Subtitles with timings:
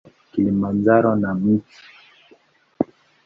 [0.31, 1.63] Kilimanjaro na Mt.